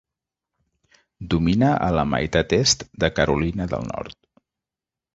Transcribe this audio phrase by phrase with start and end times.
[1.35, 4.21] Domina a la meitat est de Carolina del Nord.